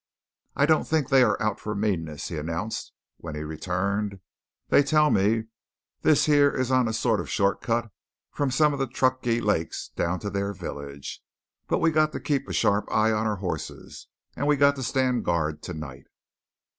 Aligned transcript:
"I 0.55 0.65
don't 0.65 0.85
think 0.87 1.09
they 1.09 1.21
are 1.21 1.39
out 1.39 1.59
for 1.59 1.75
meanness," 1.75 2.29
he 2.29 2.35
announced 2.37 2.91
when 3.17 3.35
he 3.35 3.43
returned. 3.43 4.19
"They 4.69 4.81
tell 4.81 5.11
me 5.11 5.43
this 6.01 6.27
yere 6.27 6.57
is 6.59 6.71
on 6.71 6.87
a 6.87 6.91
sort 6.93 7.19
of 7.19 7.29
short 7.29 7.61
cut 7.61 7.91
from 8.31 8.49
some 8.49 8.73
of 8.73 8.79
the 8.79 8.87
Truckee 8.87 9.39
lakes 9.41 9.89
down 9.89 10.19
to 10.21 10.31
their 10.31 10.53
villages. 10.55 11.19
But 11.67 11.81
we 11.81 11.91
got 11.91 12.13
to 12.13 12.19
keep 12.19 12.49
a 12.49 12.53
sharp 12.53 12.91
eye 12.91 13.11
on 13.11 13.27
our 13.27 13.35
horses; 13.35 14.07
and 14.35 14.47
we 14.47 14.55
got 14.57 14.75
to 14.77 14.81
stand 14.81 15.23
guard 15.23 15.61
to 15.61 15.75
night." 15.75 16.07